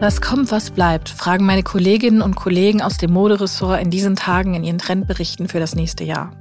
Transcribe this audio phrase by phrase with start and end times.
[0.00, 4.54] Was kommt, was bleibt, fragen meine Kolleginnen und Kollegen aus dem Moderessort in diesen Tagen
[4.54, 6.32] in ihren Trendberichten für das nächste Jahr.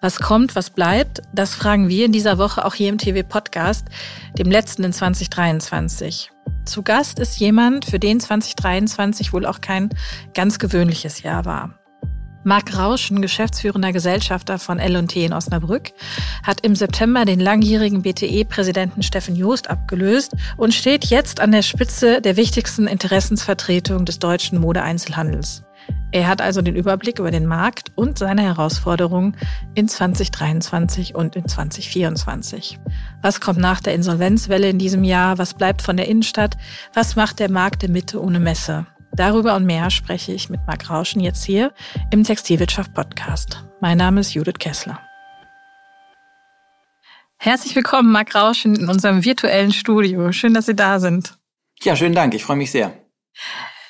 [0.00, 3.86] Was kommt, was bleibt, das fragen wir in dieser Woche auch hier im TV-Podcast,
[4.36, 6.32] dem letzten in 2023.
[6.64, 9.90] Zu Gast ist jemand, für den 2023 wohl auch kein
[10.34, 11.78] ganz gewöhnliches Jahr war.
[12.46, 15.90] Marc Rauschen, geschäftsführender Gesellschafter von L&T in Osnabrück,
[16.44, 22.20] hat im September den langjährigen BTE-Präsidenten Steffen Joost abgelöst und steht jetzt an der Spitze
[22.20, 25.64] der wichtigsten Interessensvertretung des deutschen Modeeinzelhandels.
[26.12, 29.36] Er hat also den Überblick über den Markt und seine Herausforderungen
[29.74, 32.78] in 2023 und in 2024.
[33.22, 35.36] Was kommt nach der Insolvenzwelle in diesem Jahr?
[35.38, 36.56] Was bleibt von der Innenstadt?
[36.94, 38.86] Was macht der Markt der Mitte ohne Messe?
[39.16, 41.72] Darüber und mehr spreche ich mit Marc Rauschen jetzt hier
[42.10, 43.64] im Textilwirtschaft Podcast.
[43.80, 45.00] Mein Name ist Judith Kessler.
[47.38, 50.32] Herzlich willkommen, Marc Rauschen, in unserem virtuellen Studio.
[50.32, 51.38] Schön, dass Sie da sind.
[51.80, 52.34] Ja, schönen Dank.
[52.34, 52.92] Ich freue mich sehr.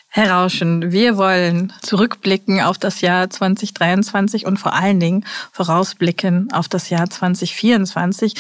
[0.08, 6.68] Herr Rauschen, wir wollen zurückblicken auf das Jahr 2023 und vor allen Dingen vorausblicken auf
[6.68, 8.34] das Jahr 2024.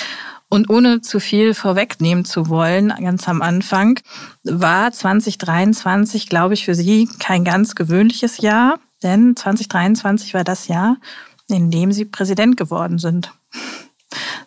[0.48, 3.98] Und ohne zu viel vorwegnehmen zu wollen, ganz am Anfang,
[4.44, 10.98] war 2023, glaube ich, für Sie kein ganz gewöhnliches Jahr, denn 2023 war das Jahr,
[11.48, 13.32] in dem Sie Präsident geworden sind.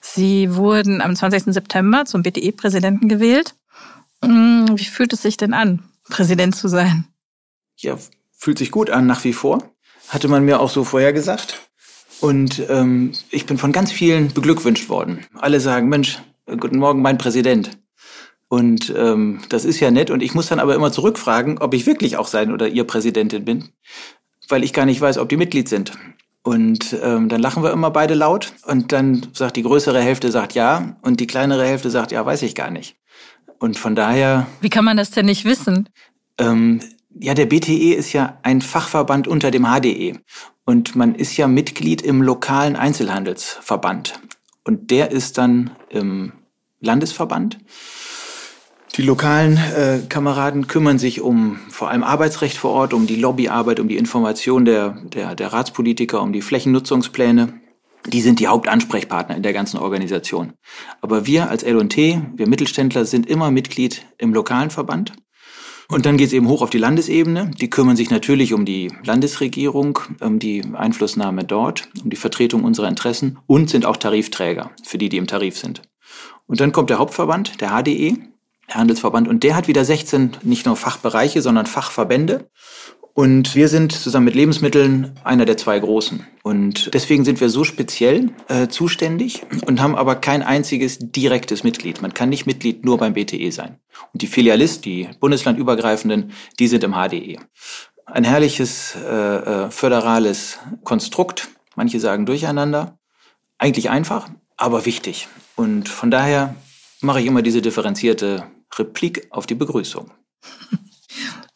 [0.02, 1.54] Sie wurden am 20.
[1.54, 3.56] September zum BTE-Präsidenten gewählt.
[4.24, 7.08] Hm, wie fühlt es sich denn an, Präsident zu sein?
[7.78, 7.98] Ja,
[8.32, 9.64] fühlt sich gut an nach wie vor.
[10.08, 11.69] Hatte man mir auch so vorher gesagt.
[12.22, 15.26] Und ähm, ich bin von ganz vielen beglückwünscht worden.
[15.36, 17.72] Alle sagen, Mensch, guten Morgen, mein Präsident.
[18.50, 20.10] Und ähm, das ist ja nett.
[20.10, 23.46] Und ich muss dann aber immer zurückfragen, ob ich wirklich auch sein oder ihr Präsidentin
[23.46, 23.70] bin,
[24.48, 25.94] weil ich gar nicht weiß, ob die Mitglied sind.
[26.42, 28.54] Und ähm, dann lachen wir immer beide laut.
[28.66, 32.42] Und dann sagt die größere Hälfte sagt ja und die kleinere Hälfte sagt ja, weiß
[32.42, 32.96] ich gar nicht.
[33.60, 34.48] Und von daher.
[34.62, 35.90] Wie kann man das denn nicht wissen?
[36.38, 40.20] Ähm, ja, der BTE ist ja ein Fachverband unter dem HDE.
[40.66, 44.20] Und man ist ja Mitglied im lokalen Einzelhandelsverband.
[44.64, 46.34] Und der ist dann im
[46.80, 47.58] Landesverband.
[48.96, 53.80] Die lokalen äh, Kameraden kümmern sich um vor allem Arbeitsrecht vor Ort, um die Lobbyarbeit,
[53.80, 57.54] um die Information der, der, der Ratspolitiker, um die Flächennutzungspläne.
[58.08, 60.54] Die sind die Hauptansprechpartner in der ganzen Organisation.
[61.02, 65.14] Aber wir als L&T, wir Mittelständler, sind immer Mitglied im lokalen Verband.
[65.92, 67.50] Und dann geht es eben hoch auf die Landesebene.
[67.60, 72.88] Die kümmern sich natürlich um die Landesregierung, um die Einflussnahme dort, um die Vertretung unserer
[72.88, 75.82] Interessen und sind auch Tarifträger für die, die im Tarif sind.
[76.46, 78.18] Und dann kommt der Hauptverband, der HDE,
[78.68, 82.52] der Handelsverband, und der hat wieder 16 nicht nur Fachbereiche, sondern Fachverbände.
[83.20, 86.26] Und wir sind zusammen mit Lebensmitteln einer der zwei großen.
[86.42, 92.02] Und deswegen sind wir so speziell äh, zuständig und haben aber kein einziges direktes Mitglied.
[92.02, 93.78] Man kann nicht Mitglied nur beim BTE sein.
[94.14, 97.40] Und die Filialist, die bundeslandübergreifenden, die sind im HDE.
[98.06, 101.50] Ein herrliches äh, äh, föderales Konstrukt.
[101.76, 103.00] Manche sagen durcheinander.
[103.58, 105.28] Eigentlich einfach, aber wichtig.
[105.58, 106.56] Und von daher
[107.02, 108.46] mache ich immer diese differenzierte
[108.78, 110.10] Replik auf die Begrüßung.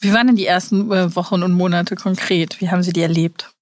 [0.03, 2.59] Wie waren denn die ersten äh, Wochen und Monate konkret?
[2.59, 3.53] Wie haben Sie die erlebt?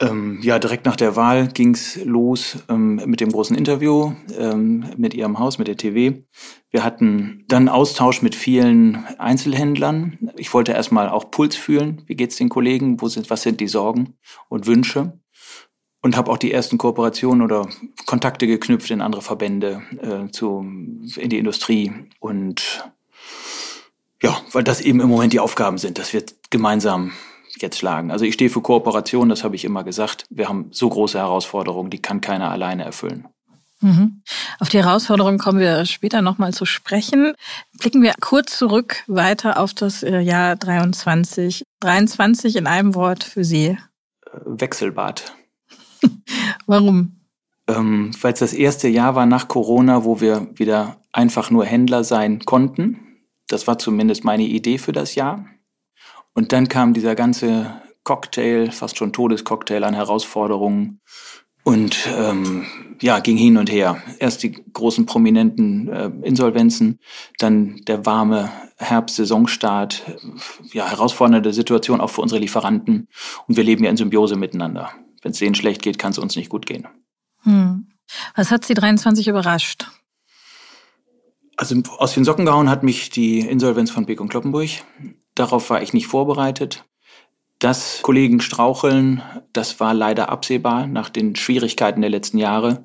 [0.00, 5.12] Ähm, ja, direkt nach der Wahl ging's los ähm, mit dem großen Interview ähm, mit
[5.12, 6.16] Ihrem Haus, mit der TV.
[6.70, 10.30] Wir hatten dann Austausch mit vielen Einzelhändlern.
[10.36, 12.02] Ich wollte erstmal auch Puls fühlen.
[12.06, 13.00] Wie geht's den Kollegen?
[13.00, 14.14] Wo sind, was sind die Sorgen
[14.48, 15.18] und Wünsche?
[16.00, 17.68] Und habe auch die ersten Kooperationen oder
[18.06, 20.60] Kontakte geknüpft in andere Verbände, äh, zu,
[21.16, 22.88] in die Industrie und
[24.22, 27.12] ja, weil das eben im Moment die Aufgaben sind, dass wir gemeinsam
[27.56, 28.10] jetzt schlagen.
[28.10, 30.24] Also ich stehe für Kooperation, das habe ich immer gesagt.
[30.30, 33.26] Wir haben so große Herausforderungen, die kann keiner alleine erfüllen.
[33.80, 34.22] Mhm.
[34.58, 37.34] Auf die Herausforderungen kommen wir später nochmal zu sprechen.
[37.78, 41.62] Blicken wir kurz zurück weiter auf das äh, Jahr 23.
[41.80, 43.66] 23 in einem Wort für Sie.
[43.66, 43.78] Äh,
[44.46, 45.32] Wechselbad.
[46.66, 47.20] Warum?
[47.68, 52.02] Ähm, Weil es das erste Jahr war nach Corona, wo wir wieder einfach nur Händler
[52.02, 53.07] sein konnten
[53.48, 55.46] das war zumindest meine Idee für das Jahr.
[56.34, 61.00] Und dann kam dieser ganze Cocktail, fast schon Todescocktail an Herausforderungen
[61.64, 62.64] und ähm,
[63.02, 64.02] ja, ging hin und her.
[64.18, 66.98] Erst die großen prominenten äh, Insolvenzen,
[67.38, 70.04] dann der warme Herbst-Saisonstart,
[70.72, 73.08] ja, herausfordernde Situation auch für unsere Lieferanten.
[73.46, 74.92] Und wir leben ja in Symbiose miteinander.
[75.20, 76.88] Wenn es denen schlecht geht, kann es uns nicht gut gehen.
[77.42, 77.88] Hm.
[78.34, 79.90] Was hat Sie 23 überrascht?
[81.58, 84.70] Also aus den Socken gehauen hat mich die Insolvenz von Beek und Kloppenburg.
[85.34, 86.84] Darauf war ich nicht vorbereitet.
[87.58, 89.22] Dass Kollegen straucheln,
[89.52, 92.84] das war leider absehbar nach den Schwierigkeiten der letzten Jahre.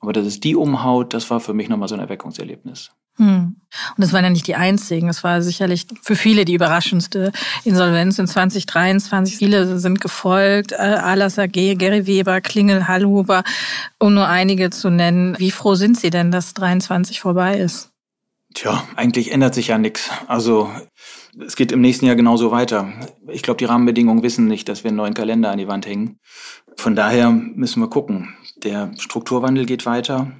[0.00, 2.90] Aber dass es die umhaut, das war für mich nochmal so ein Erweckungserlebnis.
[3.18, 3.54] Hm.
[3.96, 5.08] Und das waren ja nicht die einzigen.
[5.08, 7.30] Es war sicherlich für viele die überraschendste
[7.62, 9.36] Insolvenz in 2023.
[9.36, 10.72] Viele sind gefolgt.
[10.72, 13.44] Äh, Alas AG, Gary Weber, Klingel, Hallhuber,
[14.00, 15.36] um nur einige zu nennen.
[15.38, 17.92] Wie froh sind Sie denn, dass 23 vorbei ist?
[18.54, 20.10] Tja, eigentlich ändert sich ja nichts.
[20.26, 20.70] Also
[21.38, 22.92] es geht im nächsten Jahr genauso weiter.
[23.28, 26.18] Ich glaube, die Rahmenbedingungen wissen nicht, dass wir einen neuen Kalender an die Wand hängen.
[26.76, 28.34] Von daher müssen wir gucken.
[28.56, 30.32] Der Strukturwandel geht weiter.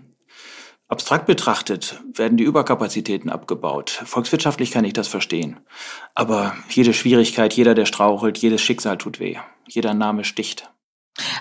[0.88, 3.90] Abstrakt betrachtet werden die Überkapazitäten abgebaut.
[3.90, 5.60] Volkswirtschaftlich kann ich das verstehen.
[6.14, 9.37] Aber jede Schwierigkeit, jeder, der strauchelt, jedes Schicksal tut weh.
[9.66, 10.70] Jeder Name sticht.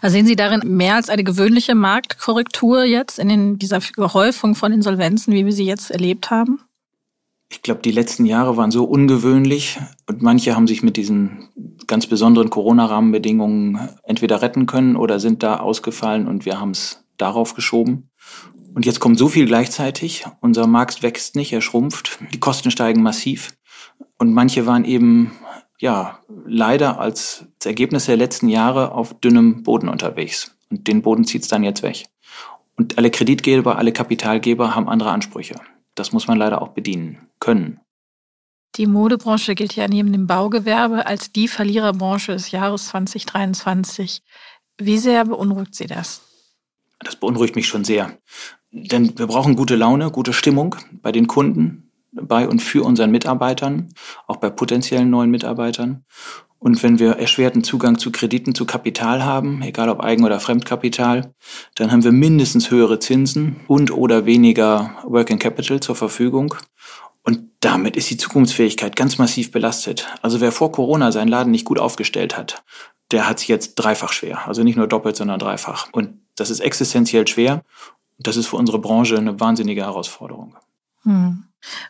[0.02, 4.72] Also sehen Sie darin mehr als eine gewöhnliche Marktkorrektur jetzt in den, dieser Häufung von
[4.72, 6.62] Insolvenzen, wie wir sie jetzt erlebt haben?
[7.50, 11.48] Ich glaube, die letzten Jahre waren so ungewöhnlich und manche haben sich mit diesen
[11.88, 17.54] ganz besonderen Corona-Rahmenbedingungen entweder retten können oder sind da ausgefallen und wir haben es darauf
[17.54, 18.10] geschoben.
[18.76, 20.26] Und jetzt kommt so viel gleichzeitig.
[20.42, 22.20] Unser Markt wächst nicht, er schrumpft.
[22.34, 23.58] Die Kosten steigen massiv.
[24.20, 25.32] Und manche waren eben,
[25.80, 30.56] ja, leider als, als Ergebnis der letzten Jahre auf dünnem Boden unterwegs.
[30.70, 32.06] Und den Boden zieht's dann jetzt weg.
[32.76, 35.56] Und alle Kreditgeber, alle Kapitalgeber haben andere Ansprüche.
[35.96, 37.80] Das muss man leider auch bedienen können.
[38.76, 44.22] Die Modebranche gilt ja neben dem Baugewerbe als die Verliererbranche des Jahres 2023.
[44.78, 46.22] Wie sehr beunruhigt Sie das?
[47.00, 48.16] Das beunruhigt mich schon sehr.
[48.72, 51.87] Denn wir brauchen gute Laune, gute Stimmung bei den Kunden,
[52.22, 53.90] bei und für unseren Mitarbeitern,
[54.28, 56.06] auch bei potenziellen neuen Mitarbeitern.
[56.60, 61.34] Und wenn wir erschwerten Zugang zu Krediten, zu Kapital haben, egal ob Eigen- oder Fremdkapital,
[61.76, 66.56] dann haben wir mindestens höhere Zinsen und oder weniger Working Capital zur Verfügung.
[67.24, 70.08] Und damit ist die Zukunftsfähigkeit ganz massiv belastet.
[70.22, 72.64] Also wer vor Corona seinen Laden nicht gut aufgestellt hat,
[73.12, 74.48] der hat es jetzt dreifach schwer.
[74.48, 75.90] Also nicht nur doppelt, sondern dreifach.
[75.92, 77.64] Und das ist existenziell schwer.
[78.18, 80.56] Das ist für unsere Branche eine wahnsinnige Herausforderung.
[81.04, 81.44] Hm.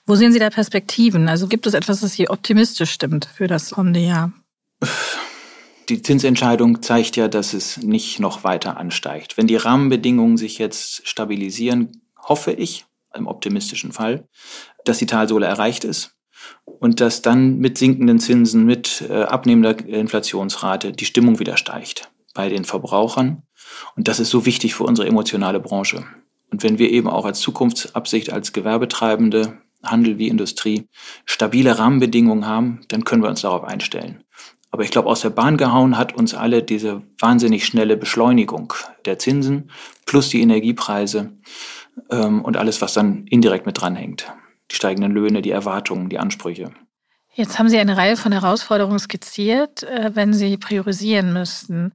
[0.05, 1.27] Wo sehen Sie da Perspektiven?
[1.27, 4.31] Also gibt es etwas, das Sie optimistisch stimmt für das kommende Jahr?
[5.89, 9.37] Die Zinsentscheidung zeigt ja, dass es nicht noch weiter ansteigt.
[9.37, 14.27] Wenn die Rahmenbedingungen sich jetzt stabilisieren, hoffe ich, im optimistischen Fall,
[14.85, 16.15] dass die Talsohle erreicht ist
[16.65, 22.49] und dass dann mit sinkenden Zinsen, mit äh, abnehmender Inflationsrate die Stimmung wieder steigt bei
[22.49, 23.43] den Verbrauchern.
[23.95, 26.05] Und das ist so wichtig für unsere emotionale Branche.
[26.51, 30.87] Und wenn wir eben auch als Zukunftsabsicht, als Gewerbetreibende, Handel wie Industrie,
[31.25, 34.23] stabile Rahmenbedingungen haben, dann können wir uns darauf einstellen.
[34.71, 38.73] Aber ich glaube, aus der Bahn gehauen hat uns alle diese wahnsinnig schnelle Beschleunigung
[39.05, 39.71] der Zinsen
[40.05, 41.31] plus die Energiepreise
[42.11, 44.31] ähm, und alles, was dann indirekt mit dranhängt.
[44.71, 46.71] Die steigenden Löhne, die Erwartungen, die Ansprüche.
[47.33, 51.93] Jetzt haben Sie eine Reihe von Herausforderungen skizziert, äh, wenn Sie priorisieren müssten.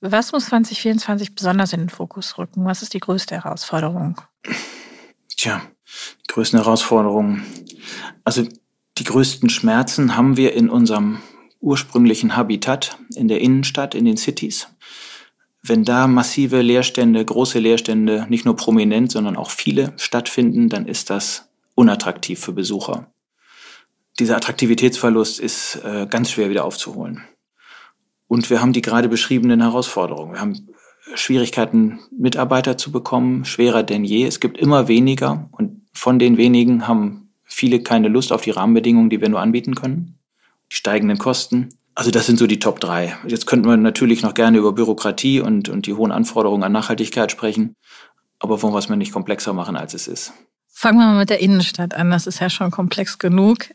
[0.00, 2.64] Was muss 2024 besonders in den Fokus rücken?
[2.64, 4.20] Was ist die größte Herausforderung?
[5.36, 5.62] Tja,
[6.22, 7.44] die größten Herausforderungen.
[8.24, 8.46] Also
[8.98, 11.20] die größten Schmerzen haben wir in unserem
[11.60, 14.68] ursprünglichen Habitat in der Innenstadt, in den Cities.
[15.62, 21.10] Wenn da massive Leerstände, große Leerstände, nicht nur prominent, sondern auch viele stattfinden, dann ist
[21.10, 23.10] das unattraktiv für Besucher.
[24.18, 27.24] Dieser Attraktivitätsverlust ist äh, ganz schwer wieder aufzuholen.
[28.28, 30.34] Und wir haben die gerade beschriebenen Herausforderungen.
[30.34, 30.68] Wir haben
[31.14, 34.26] Schwierigkeiten, Mitarbeiter zu bekommen, schwerer denn je.
[34.26, 39.10] Es gibt immer weniger und von den wenigen haben viele keine Lust auf die Rahmenbedingungen,
[39.10, 40.18] die wir nur anbieten können
[40.70, 41.70] die steigenden Kosten.
[41.94, 43.16] Also das sind so die Top drei.
[43.26, 47.32] Jetzt könnten wir natürlich noch gerne über Bürokratie und, und die hohen Anforderungen an Nachhaltigkeit
[47.32, 47.74] sprechen,
[48.38, 50.32] aber wollen wir es mal nicht komplexer machen, als es ist.
[50.80, 52.12] Fangen wir mal mit der Innenstadt an.
[52.12, 53.66] Das ist ja schon komplex genug.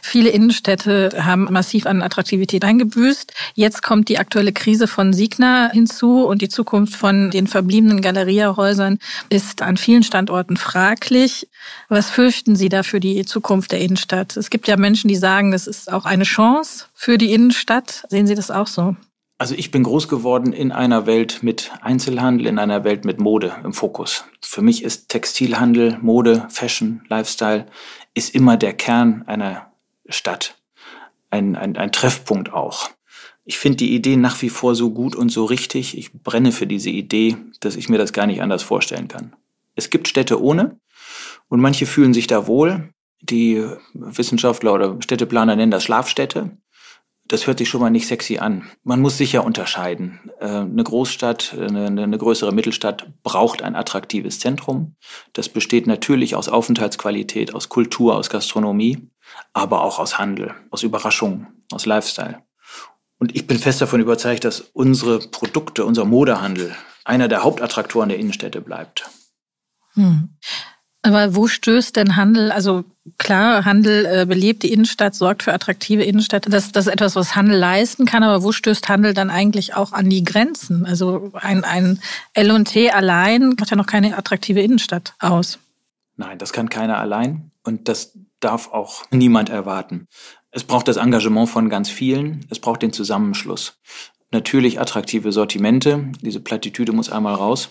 [0.00, 3.32] Viele Innenstädte haben massiv an Attraktivität eingebüßt.
[3.54, 9.00] Jetzt kommt die aktuelle Krise von Signa hinzu und die Zukunft von den verbliebenen Galeriehäusern
[9.28, 11.48] ist an vielen Standorten fraglich.
[11.88, 14.36] Was fürchten Sie da für die Zukunft der Innenstadt?
[14.36, 18.04] Es gibt ja Menschen, die sagen, das ist auch eine Chance für die Innenstadt.
[18.08, 18.94] Sehen Sie das auch so?
[19.42, 23.52] Also ich bin groß geworden in einer Welt mit Einzelhandel, in einer Welt mit Mode
[23.64, 24.24] im Fokus.
[24.40, 27.66] Für mich ist Textilhandel, Mode, Fashion, Lifestyle
[28.14, 29.72] ist immer der Kern einer
[30.06, 30.54] Stadt.
[31.30, 32.90] Ein, ein, ein Treffpunkt auch.
[33.44, 35.98] Ich finde die Idee nach wie vor so gut und so richtig.
[35.98, 39.34] Ich brenne für diese Idee, dass ich mir das gar nicht anders vorstellen kann.
[39.74, 40.78] Es gibt Städte ohne
[41.48, 42.90] und manche fühlen sich da wohl.
[43.20, 46.56] Die Wissenschaftler oder Städteplaner nennen das Schlafstädte
[47.24, 48.68] das hört sich schon mal nicht sexy an.
[48.84, 50.30] Man muss sicher unterscheiden.
[50.40, 54.96] Äh, eine Großstadt, eine, eine größere Mittelstadt braucht ein attraktives Zentrum.
[55.32, 59.08] Das besteht natürlich aus Aufenthaltsqualität, aus Kultur, aus Gastronomie,
[59.52, 62.42] aber auch aus Handel, aus Überraschungen, aus Lifestyle.
[63.18, 66.74] Und ich bin fest davon überzeugt, dass unsere Produkte, unser Modehandel
[67.04, 69.08] einer der Hauptattraktoren der Innenstädte bleibt.
[69.94, 70.36] Hm.
[71.02, 72.52] Aber wo stößt denn Handel?
[72.52, 72.84] Also
[73.18, 76.48] klar, Handel äh, belebt die Innenstadt, sorgt für attraktive Innenstädte.
[76.48, 78.22] Das, das ist etwas, was Handel leisten kann.
[78.22, 80.86] Aber wo stößt Handel dann eigentlich auch an die Grenzen?
[80.86, 82.00] Also ein, ein
[82.34, 85.58] L&T allein macht ja noch keine attraktive Innenstadt aus.
[86.16, 87.50] Nein, das kann keiner allein.
[87.64, 90.06] Und das darf auch niemand erwarten.
[90.52, 92.46] Es braucht das Engagement von ganz vielen.
[92.48, 93.80] Es braucht den Zusammenschluss.
[94.30, 96.10] Natürlich attraktive Sortimente.
[96.20, 97.70] Diese Plattitüde muss einmal raus.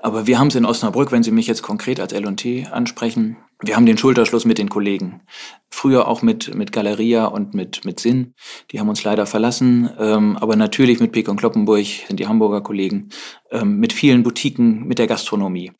[0.00, 3.74] Aber wir haben es in Osnabrück, wenn Sie mich jetzt konkret als L&T ansprechen, wir
[3.74, 5.22] haben den Schulterschluss mit den Kollegen.
[5.70, 8.34] Früher auch mit, mit Galeria und mit, mit Sinn.
[8.70, 9.88] Die haben uns leider verlassen.
[9.98, 13.08] Ähm, aber natürlich mit Pek und Kloppenburg sind die Hamburger Kollegen.
[13.50, 15.72] Ähm, mit vielen Boutiquen, mit der Gastronomie.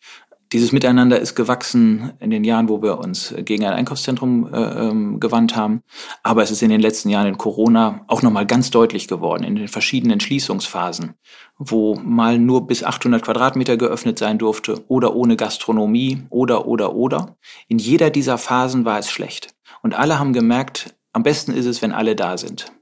[0.53, 5.19] Dieses Miteinander ist gewachsen in den Jahren, wo wir uns gegen ein Einkaufszentrum äh, ähm,
[5.19, 5.83] gewandt haben.
[6.23, 9.57] Aber es ist in den letzten Jahren in Corona auch nochmal ganz deutlich geworden, in
[9.57, 11.15] den verschiedenen Schließungsphasen,
[11.59, 17.37] wo mal nur bis 800 Quadratmeter geöffnet sein durfte oder ohne Gastronomie oder, oder, oder.
[17.67, 19.55] In jeder dieser Phasen war es schlecht.
[19.83, 22.76] Und alle haben gemerkt, am besten ist es, wenn alle da sind.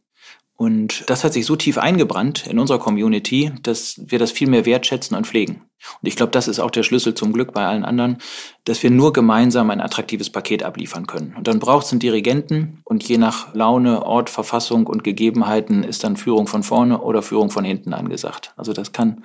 [0.64, 4.64] Und das hat sich so tief eingebrannt in unserer Community, dass wir das viel mehr
[4.64, 5.56] wertschätzen und pflegen.
[6.00, 8.16] Und ich glaube, das ist auch der Schlüssel zum Glück bei allen anderen,
[8.64, 11.34] dass wir nur gemeinsam ein attraktives Paket abliefern können.
[11.36, 16.02] Und dann braucht es einen Dirigenten und je nach Laune, Ort, Verfassung und Gegebenheiten ist
[16.02, 18.54] dann Führung von vorne oder Führung von hinten angesagt.
[18.56, 19.22] Also das kann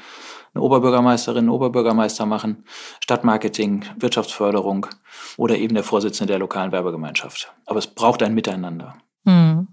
[0.54, 2.66] eine Oberbürgermeisterin, ein Oberbürgermeister machen,
[3.00, 4.88] Stadtmarketing, Wirtschaftsförderung
[5.38, 7.54] oder eben der Vorsitzende der lokalen Werbegemeinschaft.
[7.66, 8.98] Aber es braucht ein Miteinander.
[9.26, 9.70] Hm.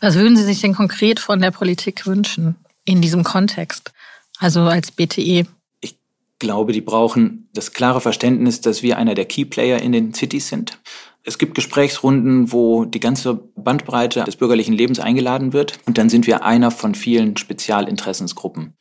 [0.00, 3.92] Was würden Sie sich denn konkret von der Politik wünschen in diesem Kontext?
[4.38, 5.46] Also als BTE?
[5.80, 5.98] Ich
[6.38, 10.48] glaube, die brauchen das klare Verständnis, dass wir einer der Key Player in den Cities
[10.48, 10.78] sind.
[11.22, 15.78] Es gibt Gesprächsrunden, wo die ganze Bandbreite des bürgerlichen Lebens eingeladen wird.
[15.86, 18.74] Und dann sind wir einer von vielen Spezialinteressensgruppen.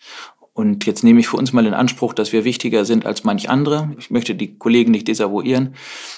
[0.60, 3.50] Und jetzt nehme ich für uns mal in Anspruch, dass wir wichtiger sind als manch
[3.50, 3.96] andere.
[3.98, 5.74] Ich möchte die Kollegen nicht desavouieren.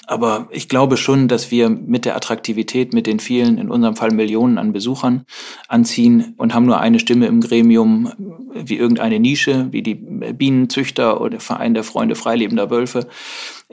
[0.08, 4.10] Aber ich glaube schon, dass wir mit der Attraktivität, mit den vielen, in unserem Fall
[4.10, 5.26] Millionen an Besuchern
[5.68, 8.10] anziehen und haben nur eine Stimme im Gremium,
[8.52, 13.06] wie irgendeine Nische, wie die Bienenzüchter oder Verein der Freunde freilebender Wölfe,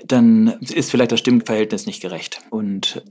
[0.06, 2.42] dann ist vielleicht das Stimmenverhältnis nicht gerecht.
[2.52, 3.02] Und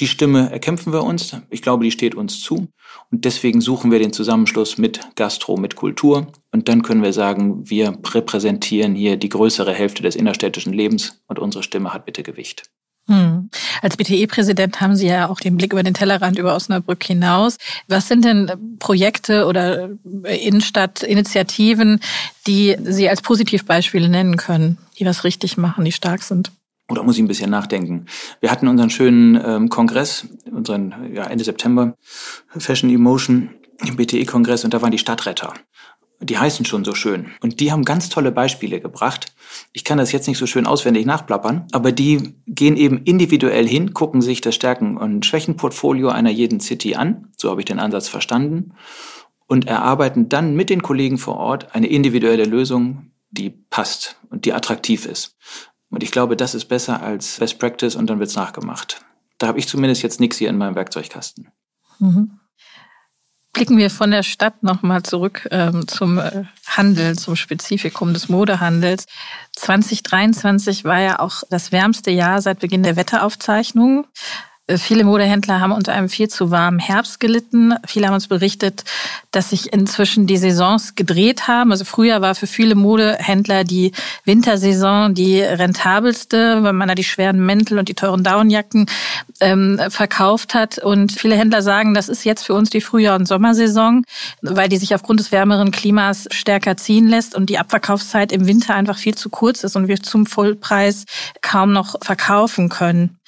[0.00, 1.36] die Stimme erkämpfen wir uns.
[1.48, 2.68] Ich glaube, die steht uns zu.
[3.10, 6.26] Und deswegen suchen wir den Zusammenschluss mit Gastro, mit Kultur.
[6.52, 11.38] Und dann können wir sagen, wir repräsentieren hier die größere Hälfte des innerstädtischen Lebens und
[11.38, 12.64] unsere Stimme hat bitte Gewicht.
[13.08, 13.50] Hm.
[13.82, 17.56] Als BTE-Präsident haben Sie ja auch den Blick über den Tellerrand über Osnabrück hinaus.
[17.86, 19.90] Was sind denn Projekte oder
[20.24, 22.00] Innenstadtinitiativen,
[22.48, 26.50] die Sie als Positivbeispiele nennen können, die was richtig machen, die stark sind?
[26.88, 28.06] Oder muss ich ein bisschen nachdenken?
[28.40, 31.96] Wir hatten unseren schönen ähm, Kongress, unseren ja, Ende September,
[32.56, 33.50] Fashion Emotion,
[33.96, 35.54] BTE-Kongress, und da waren die Stadtretter.
[36.20, 37.26] Die heißen schon so schön.
[37.42, 39.34] Und die haben ganz tolle Beispiele gebracht.
[39.72, 43.92] Ich kann das jetzt nicht so schön auswendig nachplappern, aber die gehen eben individuell hin,
[43.92, 47.32] gucken sich das Stärken- und Schwächenportfolio einer jeden City an.
[47.36, 48.72] So habe ich den Ansatz verstanden.
[49.46, 54.54] Und erarbeiten dann mit den Kollegen vor Ort eine individuelle Lösung, die passt und die
[54.54, 55.36] attraktiv ist.
[55.96, 59.00] Und ich glaube, das ist besser als Best Practice und dann wird's nachgemacht.
[59.38, 61.48] Da habe ich zumindest jetzt nichts hier in meinem Werkzeugkasten.
[62.00, 62.38] Mhm.
[63.54, 69.06] Blicken wir von der Stadt nochmal zurück ähm, zum äh, Handel, zum Spezifikum des Modehandels.
[69.54, 74.04] 2023 war ja auch das wärmste Jahr seit Beginn der Wetteraufzeichnungen.
[74.66, 77.74] Äh, viele Modehändler haben unter einem viel zu warmen Herbst gelitten.
[77.86, 78.84] Viele haben uns berichtet,
[79.30, 81.70] dass sich inzwischen die Saisons gedreht haben.
[81.70, 83.92] Also früher war für viele Modehändler die
[84.24, 88.86] Wintersaison die rentabelste, weil man da die schweren Mäntel und die teuren Daunenjacken
[89.40, 90.78] ähm, verkauft hat.
[90.78, 94.04] Und viele Händler sagen, das ist jetzt für uns die Frühjahr- und Sommersaison,
[94.42, 98.74] weil die sich aufgrund des wärmeren Klimas stärker ziehen lässt und die Abverkaufszeit im Winter
[98.74, 101.04] einfach viel zu kurz ist und wir zum Vollpreis
[101.40, 103.18] kaum noch verkaufen können.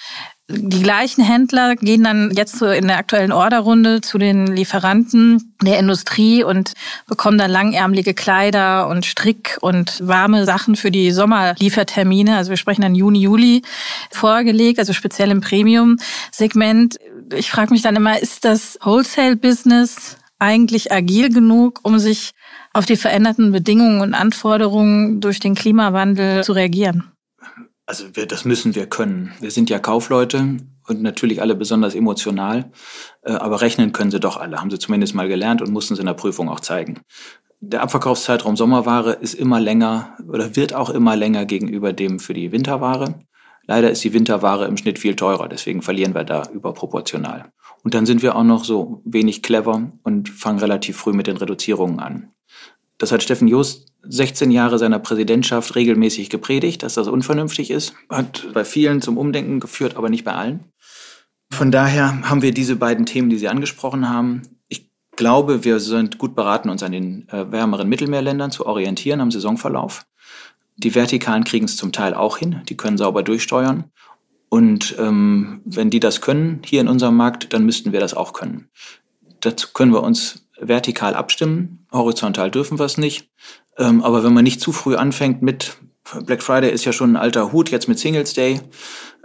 [0.51, 6.43] Die gleichen Händler gehen dann jetzt in der aktuellen Orderrunde zu den Lieferanten der Industrie
[6.43, 6.73] und
[7.07, 12.35] bekommen dann langärmelige Kleider und Strick und warme Sachen für die Sommerliefertermine.
[12.35, 13.63] Also wir sprechen dann Juni, Juli
[14.11, 16.99] vorgelegt, also speziell im Premium-Segment.
[17.35, 22.33] Ich frage mich dann immer, ist das Wholesale-Business eigentlich agil genug, um sich
[22.73, 27.05] auf die veränderten Bedingungen und Anforderungen durch den Klimawandel zu reagieren?
[27.89, 29.33] Also wir, das müssen wir können.
[29.41, 32.71] Wir sind ja Kaufleute und natürlich alle besonders emotional,
[33.23, 36.03] äh, aber rechnen können sie doch alle, haben sie zumindest mal gelernt und mussten sie
[36.03, 37.01] in der Prüfung auch zeigen.
[37.61, 42.53] Der Abverkaufszeitraum Sommerware ist immer länger oder wird auch immer länger gegenüber dem für die
[42.53, 43.25] Winterware.
[43.67, 47.51] Leider ist die Winterware im Schnitt viel teurer, deswegen verlieren wir da überproportional.
[47.85, 51.39] Und dann sind wir auch noch so wenig clever und fangen relativ früh mit den
[51.39, 52.35] Reduzierungen an.
[52.99, 57.95] Das hat Steffen Jost 16 Jahre seiner Präsidentschaft regelmäßig gepredigt, dass das unvernünftig ist.
[58.11, 60.65] Hat bei vielen zum Umdenken geführt, aber nicht bei allen.
[61.51, 64.43] Von daher haben wir diese beiden Themen, die Sie angesprochen haben.
[64.69, 69.31] Ich glaube, wir sind gut beraten, uns an den äh, wärmeren Mittelmeerländern zu orientieren am
[69.31, 70.05] Saisonverlauf.
[70.77, 73.85] Die Vertikalen kriegen es zum Teil auch hin, die können sauber durchsteuern.
[74.49, 78.33] Und ähm, wenn die das können hier in unserem Markt, dann müssten wir das auch
[78.33, 78.69] können.
[79.41, 83.31] Dazu können wir uns vertikal abstimmen, horizontal dürfen wir es nicht.
[83.77, 85.77] Ähm, aber wenn man nicht zu früh anfängt mit
[86.25, 88.61] Black Friday ist ja schon ein alter Hut, jetzt mit Singles Day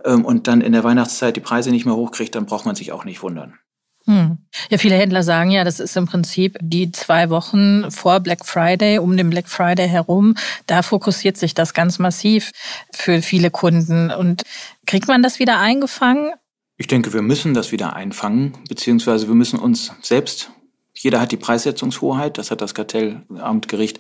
[0.06, 2.92] ähm, und dann in der Weihnachtszeit die Preise nicht mehr hochkriegt, dann braucht man sich
[2.92, 3.58] auch nicht wundern.
[4.06, 4.38] Hm.
[4.70, 9.00] Ja, viele Händler sagen ja, das ist im Prinzip die zwei Wochen vor Black Friday,
[9.00, 10.36] um den Black Friday herum.
[10.68, 12.52] Da fokussiert sich das ganz massiv
[12.92, 14.12] für viele Kunden.
[14.12, 14.44] Und
[14.86, 16.34] kriegt man das wieder eingefangen?
[16.76, 20.52] Ich denke, wir müssen das wieder einfangen, beziehungsweise wir müssen uns selbst,
[20.94, 24.00] jeder hat die Preissetzungshoheit, das hat das Kartellamtgericht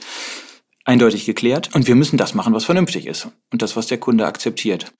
[0.86, 1.74] eindeutig geklärt.
[1.74, 4.94] Und wir müssen das machen, was vernünftig ist und das, was der Kunde akzeptiert.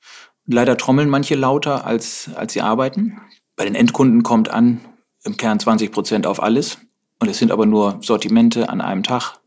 [0.46, 3.22] Leider trommeln manche lauter, als, als sie arbeiten.
[3.56, 4.82] Bei den Endkunden kommt an,
[5.24, 6.80] im Kern 20 Prozent auf alles.
[7.20, 9.40] Und es sind aber nur Sortimente an einem Tag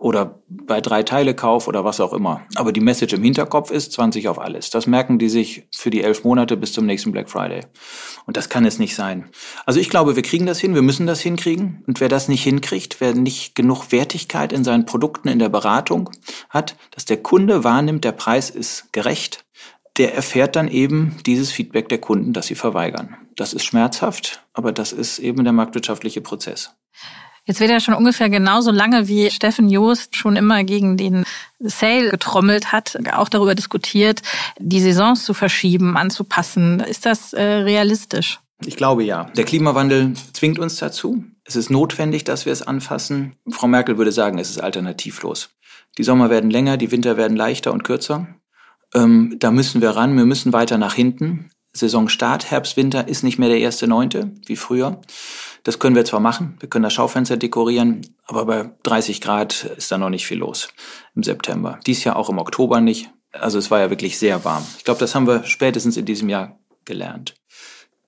[0.00, 2.42] oder bei drei Teile Kauf oder was auch immer.
[2.54, 4.70] Aber die Message im Hinterkopf ist 20 auf alles.
[4.70, 7.60] Das merken die sich für die elf Monate bis zum nächsten Black Friday.
[8.30, 9.28] Und das kann es nicht sein.
[9.66, 11.82] Also ich glaube, wir kriegen das hin, wir müssen das hinkriegen.
[11.88, 16.10] Und wer das nicht hinkriegt, wer nicht genug Wertigkeit in seinen Produkten, in der Beratung
[16.48, 19.44] hat, dass der Kunde wahrnimmt, der Preis ist gerecht,
[19.96, 23.16] der erfährt dann eben dieses Feedback der Kunden, dass sie verweigern.
[23.34, 26.76] Das ist schmerzhaft, aber das ist eben der marktwirtschaftliche Prozess.
[27.50, 31.24] Jetzt wird ja schon ungefähr genauso lange, wie Steffen Joost schon immer gegen den
[31.58, 34.22] Sale getrommelt hat, auch darüber diskutiert,
[34.60, 36.78] die Saisons zu verschieben, anzupassen.
[36.78, 38.38] Ist das äh, realistisch?
[38.64, 39.24] Ich glaube ja.
[39.36, 41.24] Der Klimawandel zwingt uns dazu.
[41.42, 43.34] Es ist notwendig, dass wir es anfassen.
[43.50, 45.50] Frau Merkel würde sagen, es ist alternativlos.
[45.98, 48.28] Die Sommer werden länger, die Winter werden leichter und kürzer.
[48.94, 51.50] Ähm, da müssen wir ran, wir müssen weiter nach hinten.
[51.72, 55.00] Saisonstart, Herbst, Winter ist nicht mehr der erste Neunte, wie früher.
[55.62, 59.92] Das können wir zwar machen, wir können das Schaufenster dekorieren, aber bei 30 Grad ist
[59.92, 60.68] da noch nicht viel los
[61.14, 61.78] im September.
[61.86, 63.10] Dies Jahr auch im Oktober nicht.
[63.32, 64.66] Also es war ja wirklich sehr warm.
[64.78, 67.34] Ich glaube, das haben wir spätestens in diesem Jahr gelernt.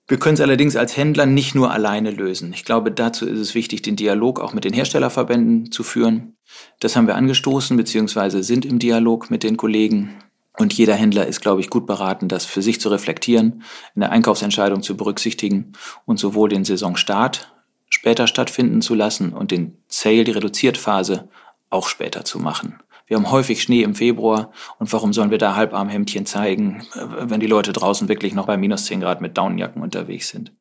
[0.08, 2.52] Wir können es allerdings als Händler nicht nur alleine lösen.
[2.52, 6.36] Ich glaube, dazu ist es wichtig, den Dialog auch mit den Herstellerverbänden zu führen.
[6.80, 10.18] Das haben wir angestoßen, beziehungsweise sind im Dialog mit den Kollegen.
[10.58, 13.62] Und jeder Händler ist, glaube ich, gut beraten, das für sich zu reflektieren,
[13.94, 15.72] in der Einkaufsentscheidung zu berücksichtigen
[16.04, 17.52] und sowohl den Saisonstart
[17.88, 21.28] später stattfinden zu lassen und den Sale, die Reduziertphase,
[21.70, 22.80] auch später zu machen.
[23.06, 27.46] Wir haben häufig Schnee im Februar und warum sollen wir da Halbarmhemdchen zeigen, wenn die
[27.46, 30.52] Leute draußen wirklich noch bei minus 10 Grad mit Daunenjacken unterwegs sind?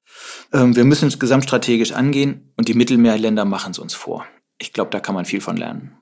[0.51, 4.25] Ähm, wir müssen es gesamtstrategisch angehen und die Mittelmeerländer machen es uns vor.
[4.58, 6.00] Ich glaube, da kann man viel von lernen.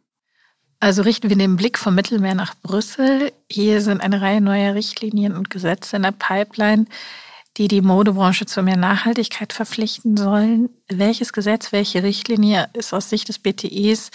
[0.81, 3.33] Also richten wir den Blick vom Mittelmeer nach Brüssel.
[3.51, 6.85] Hier sind eine Reihe neuer Richtlinien und Gesetze in der Pipeline,
[7.57, 10.69] die die Modebranche zu mehr Nachhaltigkeit verpflichten sollen.
[10.87, 14.11] Welches Gesetz, welche Richtlinie ist aus Sicht des BTEs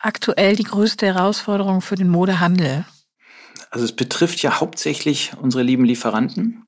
[0.00, 2.84] aktuell die größte Herausforderung für den Modehandel?
[3.70, 6.64] Also es betrifft ja hauptsächlich unsere lieben Lieferanten.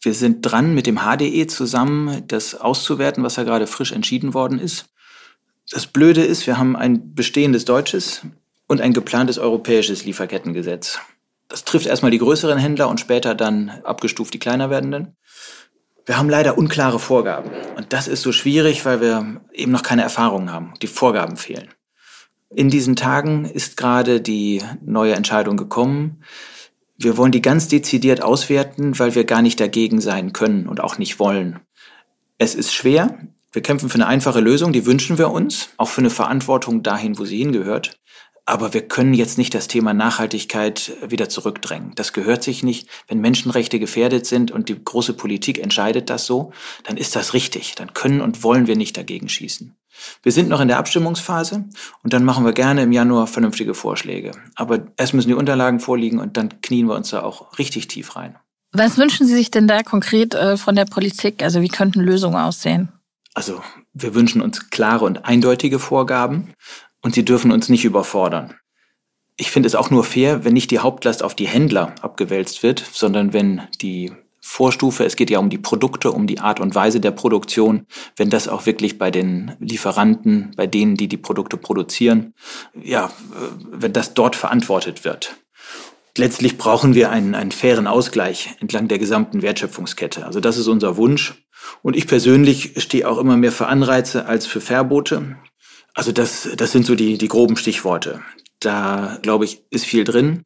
[0.00, 4.58] Wir sind dran, mit dem HDE zusammen das auszuwerten, was ja gerade frisch entschieden worden
[4.58, 4.86] ist.
[5.70, 8.22] Das Blöde ist, wir haben ein bestehendes deutsches
[8.68, 11.00] und ein geplantes europäisches Lieferkettengesetz.
[11.48, 15.16] Das trifft erstmal die größeren Händler und später dann abgestuft die kleiner werdenden.
[16.06, 17.50] Wir haben leider unklare Vorgaben.
[17.76, 20.74] Und das ist so schwierig, weil wir eben noch keine Erfahrungen haben.
[20.80, 21.68] Die Vorgaben fehlen.
[22.54, 26.22] In diesen Tagen ist gerade die neue Entscheidung gekommen.
[26.96, 30.98] Wir wollen die ganz dezidiert auswerten, weil wir gar nicht dagegen sein können und auch
[30.98, 31.60] nicht wollen.
[32.38, 33.18] Es ist schwer,
[33.52, 37.18] wir kämpfen für eine einfache Lösung, die wünschen wir uns, auch für eine Verantwortung dahin,
[37.18, 37.98] wo sie hingehört.
[38.48, 41.92] Aber wir können jetzt nicht das Thema Nachhaltigkeit wieder zurückdrängen.
[41.96, 42.88] Das gehört sich nicht.
[43.06, 47.74] Wenn Menschenrechte gefährdet sind und die große Politik entscheidet das so, dann ist das richtig.
[47.74, 49.76] Dann können und wollen wir nicht dagegen schießen.
[50.22, 51.66] Wir sind noch in der Abstimmungsphase
[52.02, 54.32] und dann machen wir gerne im Januar vernünftige Vorschläge.
[54.54, 58.16] Aber erst müssen die Unterlagen vorliegen und dann knien wir uns da auch richtig tief
[58.16, 58.38] rein.
[58.72, 61.42] Was wünschen Sie sich denn da konkret äh, von der Politik?
[61.42, 62.88] Also wie könnten Lösungen aussehen?
[63.34, 63.60] Also
[63.92, 66.54] wir wünschen uns klare und eindeutige Vorgaben
[67.02, 68.54] und sie dürfen uns nicht überfordern.
[69.36, 72.84] Ich finde es auch nur fair, wenn nicht die Hauptlast auf die Händler abgewälzt wird,
[72.92, 77.00] sondern wenn die Vorstufe, es geht ja um die Produkte, um die Art und Weise
[77.00, 82.34] der Produktion, wenn das auch wirklich bei den Lieferanten, bei denen, die die Produkte produzieren,
[82.74, 83.12] ja,
[83.70, 85.36] wenn das dort verantwortet wird.
[86.16, 90.26] Letztlich brauchen wir einen, einen fairen Ausgleich entlang der gesamten Wertschöpfungskette.
[90.26, 91.46] Also das ist unser Wunsch.
[91.82, 95.36] Und ich persönlich stehe auch immer mehr für Anreize als für Verbote.
[95.98, 98.20] Also das, das sind so die, die groben Stichworte.
[98.60, 100.44] Da, glaube ich, ist viel drin.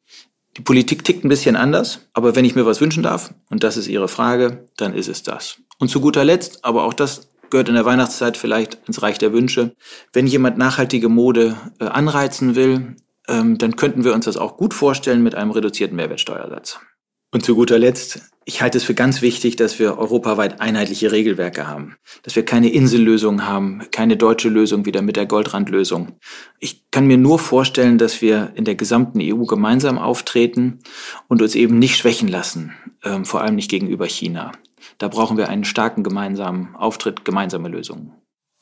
[0.57, 3.77] Die Politik tickt ein bisschen anders, aber wenn ich mir was wünschen darf, und das
[3.77, 5.59] ist Ihre Frage, dann ist es das.
[5.77, 9.31] Und zu guter Letzt, aber auch das gehört in der Weihnachtszeit vielleicht ins Reich der
[9.31, 9.75] Wünsche,
[10.11, 12.95] wenn jemand nachhaltige Mode äh, anreizen will,
[13.27, 16.79] ähm, dann könnten wir uns das auch gut vorstellen mit einem reduzierten Mehrwertsteuersatz.
[17.33, 21.65] Und zu guter Letzt, ich halte es für ganz wichtig, dass wir europaweit einheitliche Regelwerke
[21.65, 21.95] haben.
[22.21, 26.19] Dass wir keine Insellösung haben, keine deutsche Lösung wieder mit der Goldrandlösung.
[26.59, 30.79] Ich kann mir nur vorstellen, dass wir in der gesamten EU gemeinsam auftreten
[31.27, 34.51] und uns eben nicht schwächen lassen, ähm, vor allem nicht gegenüber China.
[34.99, 38.11] Da brauchen wir einen starken gemeinsamen Auftritt, gemeinsame Lösungen.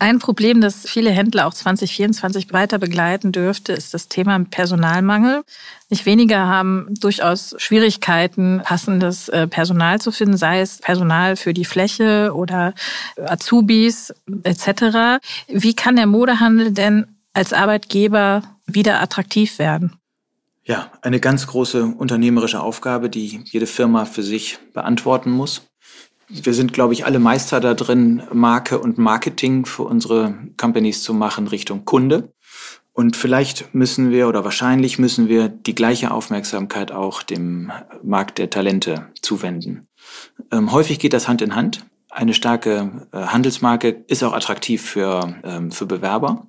[0.01, 5.43] Ein Problem, das viele Händler auch 2024 weiter begleiten dürfte, ist das Thema Personalmangel.
[5.91, 11.65] Nicht weniger haben durchaus Schwierigkeiten, passendes äh, Personal zu finden, sei es Personal für die
[11.65, 12.73] Fläche oder
[13.23, 14.11] Azubis
[14.41, 15.21] etc.
[15.47, 19.93] Wie kann der Modehandel denn als Arbeitgeber wieder attraktiv werden?
[20.63, 25.61] Ja, eine ganz große unternehmerische Aufgabe, die jede Firma für sich beantworten muss
[26.33, 31.13] wir sind, glaube ich, alle Meister da drin, Marke und Marketing für unsere Companies zu
[31.13, 32.33] machen Richtung Kunde.
[32.93, 37.71] Und vielleicht müssen wir oder wahrscheinlich müssen wir die gleiche Aufmerksamkeit auch dem
[38.03, 39.87] Markt der Talente zuwenden.
[40.51, 41.85] Ähm, häufig geht das Hand in Hand.
[42.09, 46.47] Eine starke äh, Handelsmarke ist auch attraktiv für, ähm, für Bewerber.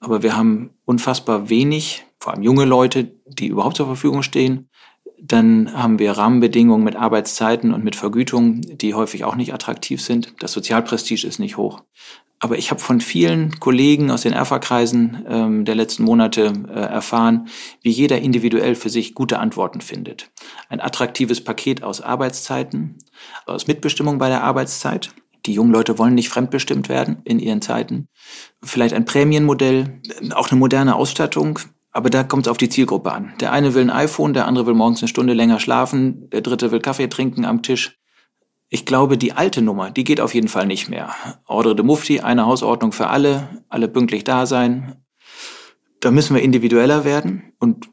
[0.00, 4.68] Aber wir haben unfassbar wenig, vor allem junge Leute, die überhaupt zur Verfügung stehen,
[5.20, 10.34] dann haben wir Rahmenbedingungen mit Arbeitszeiten und mit Vergütungen, die häufig auch nicht attraktiv sind.
[10.40, 11.82] Das Sozialprestige ist nicht hoch.
[12.40, 17.48] Aber ich habe von vielen Kollegen aus den Erfa-Kreisen ähm, der letzten Monate äh, erfahren,
[17.82, 20.30] wie jeder individuell für sich gute Antworten findet.
[20.68, 22.98] Ein attraktives Paket aus Arbeitszeiten,
[23.46, 25.10] aus Mitbestimmung bei der Arbeitszeit.
[25.46, 28.06] Die jungen Leute wollen nicht fremdbestimmt werden in ihren Zeiten.
[28.62, 30.00] Vielleicht ein Prämienmodell,
[30.34, 31.58] auch eine moderne Ausstattung,
[31.98, 33.32] aber da kommt es auf die Zielgruppe an.
[33.40, 36.70] Der eine will ein iPhone, der andere will morgens eine Stunde länger schlafen, der dritte
[36.70, 37.98] will Kaffee trinken am Tisch.
[38.68, 41.12] Ich glaube, die alte Nummer, die geht auf jeden Fall nicht mehr.
[41.44, 44.94] Ordre de Mufti, eine Hausordnung für alle, alle pünktlich da sein.
[45.98, 47.52] Da müssen wir individueller werden.
[47.58, 47.88] Und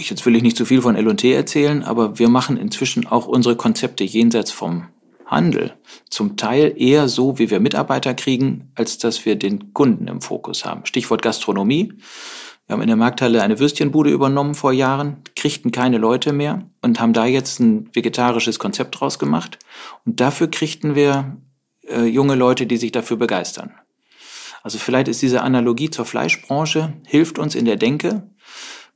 [0.00, 3.56] jetzt will ich nicht zu viel von L&T erzählen, aber wir machen inzwischen auch unsere
[3.56, 4.86] Konzepte jenseits vom
[5.26, 5.74] Handel
[6.08, 10.64] zum Teil eher so, wie wir Mitarbeiter kriegen, als dass wir den Kunden im Fokus
[10.64, 10.86] haben.
[10.86, 11.92] Stichwort Gastronomie.
[12.70, 17.00] Wir haben in der Markthalle eine Würstchenbude übernommen vor Jahren, kriegten keine Leute mehr und
[17.00, 19.58] haben da jetzt ein vegetarisches Konzept draus gemacht.
[20.06, 21.36] Und dafür kriegten wir
[21.88, 23.72] äh, junge Leute, die sich dafür begeistern.
[24.62, 28.30] Also vielleicht ist diese Analogie zur Fleischbranche, hilft uns in der Denke,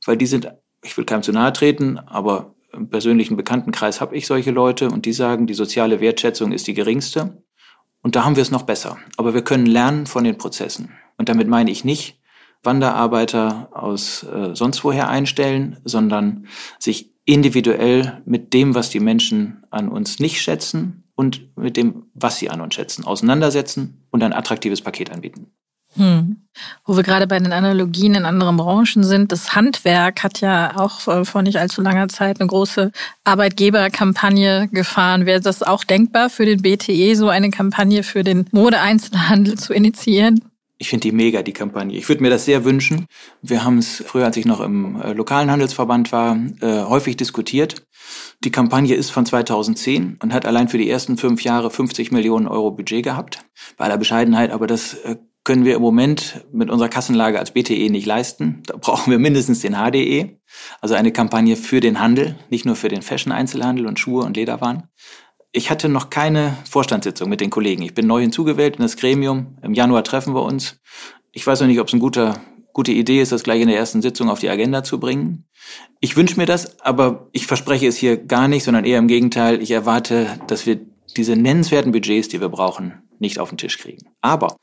[0.05, 0.49] weil die sind,
[0.81, 5.05] ich will keinem zu nahe treten, aber im persönlichen Bekanntenkreis habe ich solche Leute und
[5.05, 7.43] die sagen, die soziale Wertschätzung ist die geringste.
[8.01, 8.99] Und da haben wir es noch besser.
[9.17, 10.93] Aber wir können lernen von den Prozessen.
[11.17, 12.21] Und damit meine ich nicht,
[12.65, 16.47] Wanderarbeiter aus äh, sonst woher einstellen, sondern
[16.79, 22.37] sich individuell mit dem, was die Menschen an uns nicht schätzen und mit dem, was
[22.37, 25.47] sie an uns schätzen, auseinandersetzen und ein attraktives Paket anbieten.
[25.95, 26.37] Hm.
[26.85, 30.99] Wo wir gerade bei den Analogien in anderen Branchen sind, das Handwerk hat ja auch
[30.99, 32.91] vor nicht allzu langer Zeit eine große
[33.23, 35.25] Arbeitgeberkampagne gefahren.
[35.25, 40.41] Wäre das auch denkbar für den BTE, so eine Kampagne für den Modeeinzelhandel zu initiieren?
[40.77, 41.97] Ich finde die mega, die Kampagne.
[41.97, 43.05] Ich würde mir das sehr wünschen.
[43.41, 47.85] Wir haben es früher, als ich noch im äh, lokalen Handelsverband war, äh, häufig diskutiert.
[48.43, 52.47] Die Kampagne ist von 2010 und hat allein für die ersten fünf Jahre 50 Millionen
[52.47, 53.45] Euro Budget gehabt.
[53.77, 57.89] Bei aller Bescheidenheit, aber das äh, können wir im Moment mit unserer Kassenlage als BTE
[57.89, 58.63] nicht leisten.
[58.65, 60.39] Da brauchen wir mindestens den HDE,
[60.81, 64.89] also eine Kampagne für den Handel, nicht nur für den Fashion-Einzelhandel und Schuhe und Lederwaren.
[65.55, 67.81] Ich hatte noch keine Vorstandssitzung mit den Kollegen.
[67.81, 69.57] Ich bin neu hinzugewählt in das Gremium.
[69.61, 70.81] Im Januar treffen wir uns.
[71.31, 72.33] Ich weiß noch nicht, ob es eine gute,
[72.73, 75.45] gute Idee ist, das gleich in der ersten Sitzung auf die Agenda zu bringen.
[76.01, 79.61] Ich wünsche mir das, aber ich verspreche es hier gar nicht, sondern eher im Gegenteil.
[79.61, 80.81] Ich erwarte, dass wir
[81.15, 84.07] diese nennenswerten Budgets, die wir brauchen, nicht auf den Tisch kriegen.
[84.19, 84.57] Aber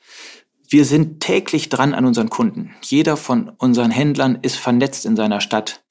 [0.69, 2.75] wir sind täglich dran an unseren Kunden.
[2.83, 5.85] Jeder von unseren Händlern ist vernetzt in seiner Stadt.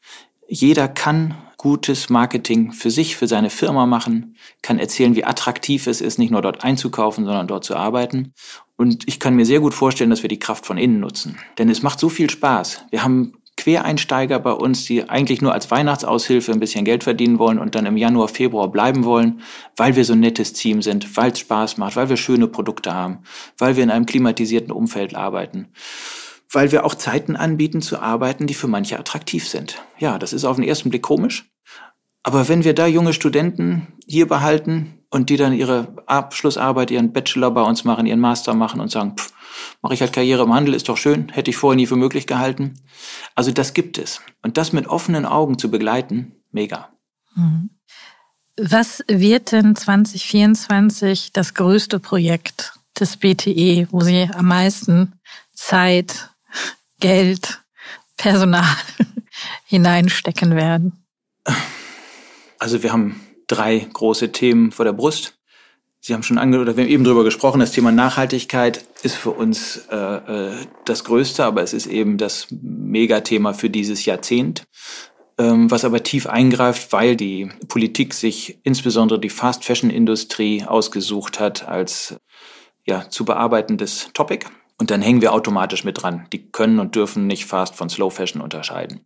[0.47, 6.01] Jeder kann gutes Marketing für sich, für seine Firma machen, kann erzählen, wie attraktiv es
[6.01, 8.33] ist, nicht nur dort einzukaufen, sondern dort zu arbeiten.
[8.77, 11.37] Und ich kann mir sehr gut vorstellen, dass wir die Kraft von innen nutzen.
[11.59, 12.85] Denn es macht so viel Spaß.
[12.89, 17.59] Wir haben Quereinsteiger bei uns, die eigentlich nur als Weihnachtsaushilfe ein bisschen Geld verdienen wollen
[17.59, 19.41] und dann im Januar, Februar bleiben wollen,
[19.77, 22.95] weil wir so ein nettes Team sind, weil es Spaß macht, weil wir schöne Produkte
[22.95, 23.19] haben,
[23.59, 25.67] weil wir in einem klimatisierten Umfeld arbeiten
[26.51, 29.81] weil wir auch Zeiten anbieten zu arbeiten, die für manche attraktiv sind.
[29.97, 31.50] Ja, das ist auf den ersten Blick komisch.
[32.23, 37.51] Aber wenn wir da junge Studenten hier behalten und die dann ihre Abschlussarbeit, ihren Bachelor
[37.51, 39.33] bei uns machen, ihren Master machen und sagen, pff,
[39.81, 42.27] mache ich halt Karriere im Handel, ist doch schön, hätte ich vorher nie für möglich
[42.27, 42.75] gehalten.
[43.35, 44.21] Also das gibt es.
[44.43, 46.89] Und das mit offenen Augen zu begleiten, mega.
[47.35, 47.71] Mhm.
[48.57, 55.13] Was wird denn 2024 das größte Projekt des BTE, wo Sie am meisten
[55.53, 56.29] Zeit,
[56.99, 57.63] Geld,
[58.17, 58.75] Personal
[59.65, 61.05] hineinstecken werden?
[62.61, 65.35] Also wir haben drei große Themen vor der Brust.
[65.99, 69.31] Sie haben schon ange oder wir haben eben drüber gesprochen, das Thema Nachhaltigkeit ist für
[69.31, 70.51] uns äh, äh,
[70.85, 74.65] das Größte, aber es ist eben das Megathema für dieses Jahrzehnt,
[75.39, 81.39] ähm, was aber tief eingreift, weil die Politik sich insbesondere die Fast Fashion Industrie ausgesucht
[81.39, 82.17] hat als
[82.85, 84.45] ja, zu bearbeitendes Topic.
[84.77, 86.27] Und dann hängen wir automatisch mit dran.
[86.31, 89.05] Die können und dürfen nicht Fast von Slow Fashion unterscheiden.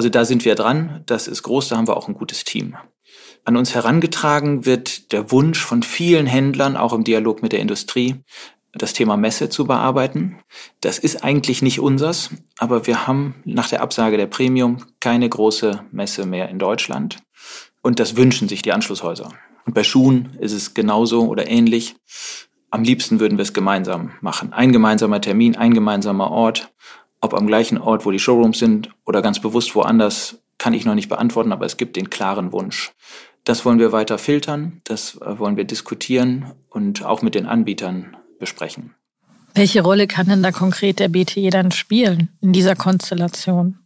[0.00, 1.02] Also da sind wir dran.
[1.04, 1.68] Das ist groß.
[1.68, 2.74] Da haben wir auch ein gutes Team.
[3.44, 8.14] An uns herangetragen wird der Wunsch von vielen Händlern, auch im Dialog mit der Industrie,
[8.72, 10.38] das Thema Messe zu bearbeiten.
[10.80, 15.84] Das ist eigentlich nicht unsers, aber wir haben nach der Absage der Premium keine große
[15.92, 17.18] Messe mehr in Deutschland.
[17.82, 19.28] Und das wünschen sich die Anschlusshäuser.
[19.66, 21.94] Und bei Schuhen ist es genauso oder ähnlich.
[22.70, 24.54] Am liebsten würden wir es gemeinsam machen.
[24.54, 26.72] Ein gemeinsamer Termin, ein gemeinsamer Ort.
[27.20, 30.94] Ob am gleichen Ort, wo die Showrooms sind oder ganz bewusst woanders, kann ich noch
[30.94, 32.92] nicht beantworten, aber es gibt den klaren Wunsch.
[33.44, 38.16] Das wollen wir weiter filtern, das äh, wollen wir diskutieren und auch mit den Anbietern
[38.38, 38.94] besprechen.
[39.54, 43.78] Welche Rolle kann denn da konkret der BTE dann spielen in dieser Konstellation?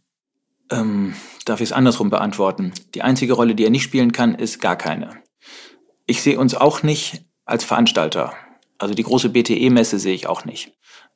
[0.69, 2.73] Ähm, darf ich es andersrum beantworten?
[2.93, 5.09] Die einzige Rolle, die er nicht spielen kann, ist gar keine.
[6.05, 8.33] Ich sehe uns auch nicht als Veranstalter.
[8.77, 10.73] Also die große BTE-Messe sehe ich auch nicht.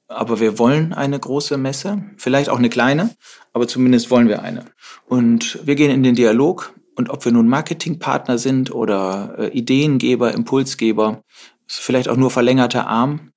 [0.09, 3.15] Aber wir wollen eine große Messe, vielleicht auch eine kleine,
[3.53, 4.65] aber zumindest wollen wir eine.
[5.05, 10.33] Und wir gehen in den Dialog und ob wir nun Marketingpartner sind oder äh, Ideengeber,
[10.33, 11.23] Impulsgeber,
[11.67, 13.31] vielleicht auch nur verlängerter Arm.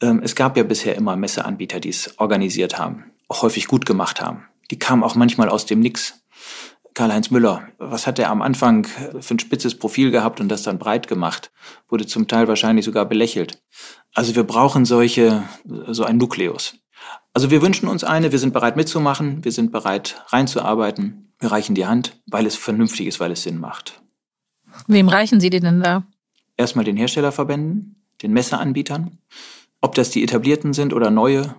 [0.00, 4.22] Ähm, es gab ja bisher immer Messeanbieter, die es organisiert haben, auch häufig gut gemacht
[4.22, 4.44] haben.
[4.70, 6.24] Die kamen auch manchmal aus dem Nix.
[6.94, 10.78] Karl-Heinz Müller, was hat er am Anfang für ein spitzes Profil gehabt und das dann
[10.78, 11.50] breit gemacht?
[11.88, 13.60] Wurde zum Teil wahrscheinlich sogar belächelt.
[14.14, 16.76] Also wir brauchen solche, so ein Nukleus.
[17.32, 21.32] Also wir wünschen uns eine, wir sind bereit mitzumachen, wir sind bereit reinzuarbeiten.
[21.40, 24.00] Wir reichen die Hand, weil es vernünftig ist, weil es Sinn macht.
[24.86, 26.04] Wem reichen Sie die denn da?
[26.56, 29.18] Erstmal den Herstellerverbänden, den Messeanbietern.
[29.80, 31.56] Ob das die etablierten sind oder neue,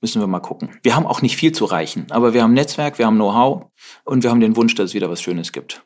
[0.00, 0.70] müssen wir mal gucken.
[0.82, 3.66] Wir haben auch nicht viel zu reichen, aber wir haben Netzwerk, wir haben Know-how
[4.04, 5.84] und wir haben den Wunsch, dass es wieder was Schönes gibt.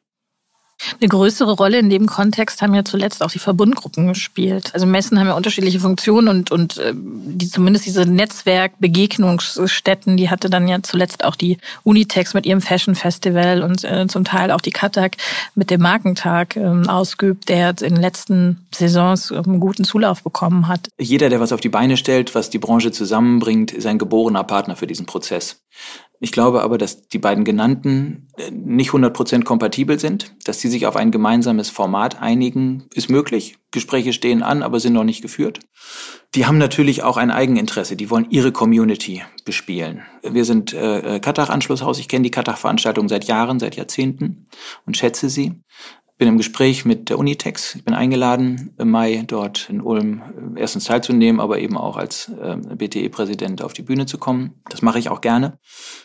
[1.01, 4.73] Eine größere Rolle in dem Kontext haben ja zuletzt auch die Verbundgruppen gespielt.
[4.75, 10.51] Also Messen haben ja unterschiedliche Funktionen und, und äh, die, zumindest diese Netzwerkbegegnungsstätten, die hatte
[10.51, 14.61] dann ja zuletzt auch die Unitex mit ihrem Fashion Festival und äh, zum Teil auch
[14.61, 15.17] die Katak
[15.55, 20.91] mit dem Markentag äh, ausgeübt, der in den letzten Saisons einen guten Zulauf bekommen hat.
[20.99, 24.77] Jeder, der was auf die Beine stellt, was die Branche zusammenbringt, ist ein geborener Partner
[24.77, 25.62] für diesen Prozess.
[26.20, 30.35] Ich glaube aber, dass die beiden genannten äh, nicht 100% kompatibel sind.
[30.44, 33.57] Dass sie sich auf ein gemeinsames Format einigen, ist möglich.
[33.70, 35.61] Gespräche stehen an, aber sind noch nicht geführt.
[36.35, 37.96] Die haben natürlich auch ein Eigeninteresse.
[37.96, 40.02] Die wollen ihre Community bespielen.
[40.22, 41.98] Wir sind äh, Katach-Anschlusshaus.
[41.98, 44.46] Ich kenne die Katach-Veranstaltung seit Jahren, seit Jahrzehnten
[44.87, 45.61] und schätze sie
[46.18, 47.74] bin im Gespräch mit der Unitex.
[47.74, 52.31] Ich bin eingeladen, im Mai dort in Ulm äh, erstens teilzunehmen, aber eben auch als
[52.40, 54.62] äh, BTE-Präsident auf die Bühne zu kommen.
[54.70, 55.59] Das mache ich auch gerne.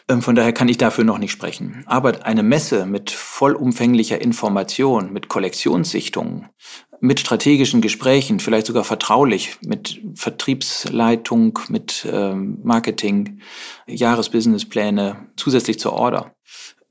[0.10, 1.84] Ähm, von daher kann ich dafür noch nicht sprechen.
[1.86, 6.50] Aber eine Messe mit vollumfänglicher Information, mit Kollektionssichtungen,
[7.00, 13.40] mit strategischen Gesprächen, vielleicht sogar vertraulich, mit Vertriebsleitung, mit ähm, Marketing,
[13.88, 16.36] Jahresbusinesspläne, zusätzlich zur Order.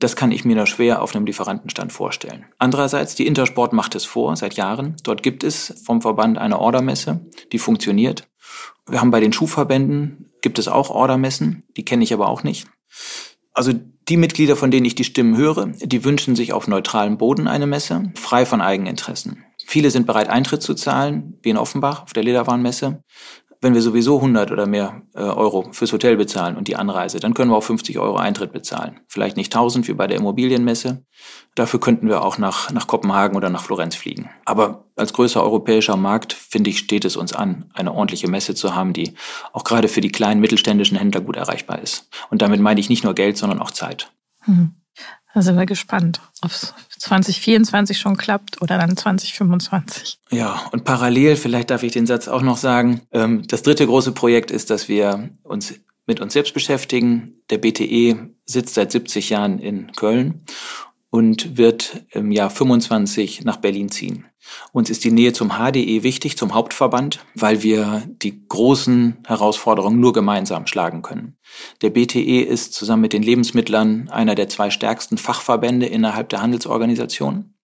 [0.00, 2.46] Das kann ich mir nur schwer auf einem Lieferantenstand vorstellen.
[2.58, 4.96] Andererseits, die Intersport macht es vor seit Jahren.
[5.04, 7.20] Dort gibt es vom Verband eine Ordermesse,
[7.52, 8.26] die funktioniert.
[8.88, 12.66] Wir haben bei den Schuhverbänden, gibt es auch Ordermessen, die kenne ich aber auch nicht.
[13.52, 13.72] Also
[14.08, 17.66] die Mitglieder, von denen ich die Stimmen höre, die wünschen sich auf neutralem Boden eine
[17.66, 19.44] Messe, frei von Eigeninteressen.
[19.66, 23.04] Viele sind bereit, Eintritt zu zahlen, wie in Offenbach auf der Lederwarenmesse
[23.60, 27.34] wenn wir sowieso 100 oder mehr äh, Euro fürs Hotel bezahlen und die Anreise, dann
[27.34, 29.00] können wir auch 50 Euro Eintritt bezahlen.
[29.06, 31.04] Vielleicht nicht 1000 wie bei der Immobilienmesse.
[31.54, 34.30] Dafür könnten wir auch nach, nach Kopenhagen oder nach Florenz fliegen.
[34.46, 38.74] Aber als größer europäischer Markt, finde ich, steht es uns an, eine ordentliche Messe zu
[38.74, 39.14] haben, die
[39.52, 42.08] auch gerade für die kleinen mittelständischen Händler gut erreichbar ist.
[42.30, 44.10] Und damit meine ich nicht nur Geld, sondern auch Zeit.
[44.40, 44.74] Hm.
[45.34, 46.50] Da sind wir gespannt, ob
[47.00, 50.18] 2024 schon klappt oder dann 2025.
[50.30, 54.12] Ja, und parallel, vielleicht darf ich den Satz auch noch sagen, ähm, das dritte große
[54.12, 55.74] Projekt ist, dass wir uns
[56.06, 57.42] mit uns selbst beschäftigen.
[57.48, 60.44] Der BTE sitzt seit 70 Jahren in Köln
[61.10, 64.26] und wird im Jahr 25 nach Berlin ziehen.
[64.72, 70.12] Uns ist die Nähe zum HDE wichtig, zum Hauptverband, weil wir die großen Herausforderungen nur
[70.12, 71.36] gemeinsam schlagen können.
[71.82, 77.54] Der BTE ist zusammen mit den Lebensmittlern einer der zwei stärksten Fachverbände innerhalb der Handelsorganisation.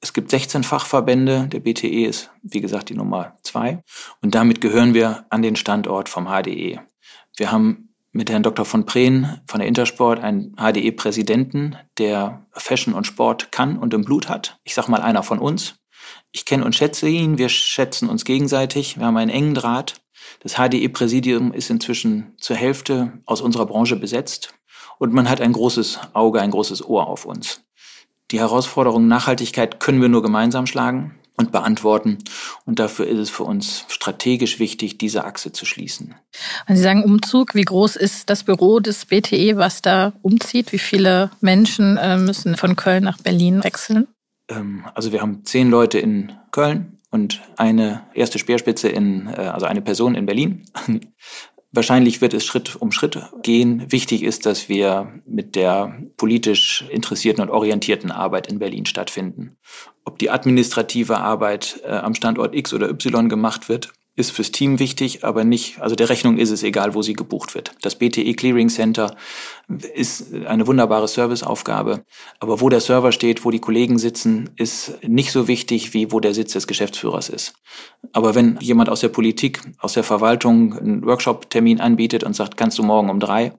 [0.00, 1.48] Es gibt 16 Fachverbände.
[1.48, 3.82] Der BTE ist, wie gesagt, die Nummer zwei.
[4.22, 6.80] Und damit gehören wir an den Standort vom HDE.
[7.36, 8.64] Wir haben mit Herrn Dr.
[8.64, 14.28] von Prehn von der Intersport einen HDE-Präsidenten, der Fashion und Sport kann und im Blut
[14.28, 14.58] hat.
[14.64, 15.76] Ich sag mal einer von uns.
[16.32, 20.00] Ich kenne und schätze ihn, wir schätzen uns gegenseitig, wir haben einen engen Draht.
[20.40, 24.54] Das HDE-Präsidium ist inzwischen zur Hälfte aus unserer Branche besetzt
[24.98, 27.64] und man hat ein großes Auge, ein großes Ohr auf uns.
[28.30, 32.18] Die Herausforderung Nachhaltigkeit können wir nur gemeinsam schlagen und beantworten.
[32.64, 36.14] Und dafür ist es für uns strategisch wichtig, diese Achse zu schließen.
[36.66, 40.72] Wenn Sie sagen Umzug, wie groß ist das Büro des BTE, was da umzieht?
[40.72, 44.06] Wie viele Menschen äh, müssen von Köln nach Berlin wechseln?
[44.48, 49.66] Ähm, also wir haben zehn Leute in Köln und eine erste Speerspitze in, äh, also
[49.66, 50.66] eine Person in Berlin.
[51.72, 53.92] Wahrscheinlich wird es Schritt um Schritt gehen.
[53.92, 59.56] Wichtig ist, dass wir mit der politisch interessierten und orientierten Arbeit in Berlin stattfinden.
[60.04, 64.78] Ob die administrative Arbeit äh, am Standort X oder Y gemacht wird, ist fürs Team
[64.78, 67.72] wichtig, aber nicht, also der Rechnung ist es egal, wo sie gebucht wird.
[67.82, 69.16] Das BTE Clearing Center
[69.94, 72.04] ist eine wunderbare Serviceaufgabe,
[72.38, 76.20] aber wo der Server steht, wo die Kollegen sitzen, ist nicht so wichtig, wie wo
[76.20, 77.54] der Sitz des Geschäftsführers ist.
[78.12, 82.78] Aber wenn jemand aus der Politik, aus der Verwaltung einen Workshop-Termin anbietet und sagt, kannst
[82.78, 83.52] du morgen um drei,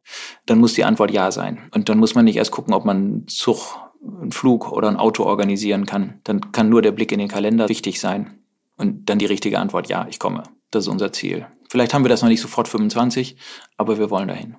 [0.45, 1.69] dann muss die Antwort ja sein.
[1.73, 3.77] Und dann muss man nicht erst gucken, ob man einen Zug,
[4.21, 6.19] einen Flug oder ein Auto organisieren kann.
[6.23, 8.40] Dann kann nur der Blick in den Kalender wichtig sein.
[8.81, 10.41] Und dann die richtige Antwort, ja, ich komme.
[10.71, 11.45] Das ist unser Ziel.
[11.69, 13.37] Vielleicht haben wir das noch nicht sofort 25,
[13.77, 14.55] aber wir wollen dahin.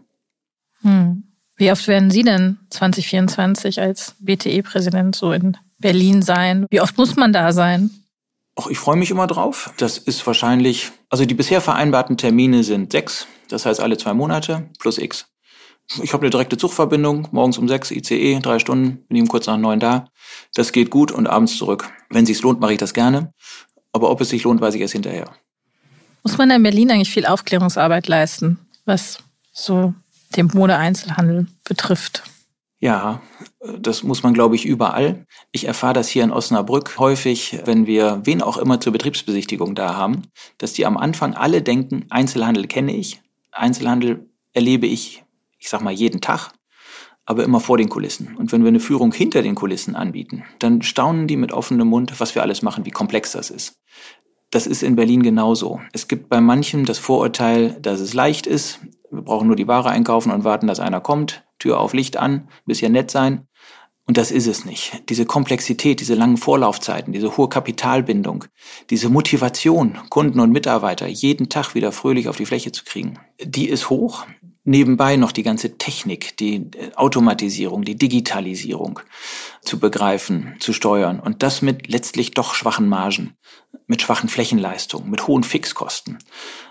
[0.83, 1.25] Hm.
[1.57, 6.67] Wie oft werden Sie denn 2024 als BTE-Präsident so in Berlin sein?
[6.71, 7.91] Wie oft muss man da sein?
[8.55, 9.73] Ach, ich freue mich immer drauf.
[9.77, 14.71] Das ist wahrscheinlich, also die bisher vereinbarten Termine sind sechs, das heißt alle zwei Monate
[14.79, 15.27] plus X.
[16.01, 19.59] Ich habe eine direkte Zugverbindung, morgens um sechs ICE, drei Stunden, bin eben kurz nach
[19.59, 20.07] neun da.
[20.55, 21.91] Das geht gut und abends zurück.
[22.09, 23.33] Wenn sich's lohnt, mache ich das gerne.
[23.93, 25.31] Aber ob es sich lohnt, weiß ich erst hinterher.
[26.23, 29.19] Muss man in Berlin eigentlich viel Aufklärungsarbeit leisten, was
[29.53, 29.95] so
[30.37, 32.23] den Modeeinzelhandel betrifft?
[32.81, 33.23] Ja,
[33.79, 35.25] das muss man, glaube ich, überall.
[35.53, 39.95] Ich erfahre das hier in Osnabrück häufig, wenn wir wen auch immer zur Betriebsbesichtigung da
[39.95, 40.23] haben,
[40.59, 43.21] dass die am Anfang alle denken, Einzelhandel kenne ich,
[43.53, 45.23] Einzelhandel erlebe ich,
[45.59, 46.51] ich sag mal, jeden Tag,
[47.25, 48.37] aber immer vor den Kulissen.
[48.37, 52.19] Und wenn wir eine Führung hinter den Kulissen anbieten, dann staunen die mit offenem Mund,
[52.19, 53.81] was wir alles machen, wie komplex das ist.
[54.51, 55.81] Das ist in Berlin genauso.
[55.93, 58.81] Es gibt bei manchen das Vorurteil, dass es leicht ist.
[59.11, 61.45] Wir brauchen nur die Ware einkaufen und warten, dass einer kommt.
[61.59, 63.47] Tür auf, Licht an, bisschen nett sein.
[64.05, 65.09] Und das ist es nicht.
[65.09, 68.45] Diese Komplexität, diese langen Vorlaufzeiten, diese hohe Kapitalbindung,
[68.91, 73.69] diese Motivation, Kunden und Mitarbeiter jeden Tag wieder fröhlich auf die Fläche zu kriegen, die
[73.69, 74.27] ist hoch
[74.65, 79.01] nebenbei noch die ganze Technik, die äh, Automatisierung, die Digitalisierung
[79.61, 83.37] zu begreifen, zu steuern und das mit letztlich doch schwachen Margen,
[83.87, 86.19] mit schwachen Flächenleistungen, mit hohen Fixkosten.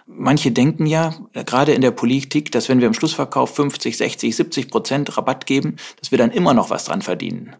[0.05, 4.35] Manche denken ja, äh, gerade in der Politik, dass wenn wir im Schlussverkauf 50, 60,
[4.35, 7.55] 70 Prozent Rabatt geben, dass wir dann immer noch was dran verdienen.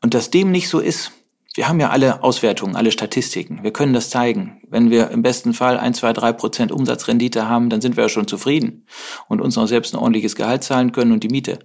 [0.00, 1.12] Und dass dem nicht so ist,
[1.58, 3.64] wir haben ja alle Auswertungen, alle Statistiken.
[3.64, 4.62] Wir können das zeigen.
[4.68, 8.08] Wenn wir im besten Fall ein, zwei, drei Prozent Umsatzrendite haben, dann sind wir ja
[8.08, 8.86] schon zufrieden
[9.26, 11.58] und uns auch selbst ein ordentliches Gehalt zahlen können und die Miete.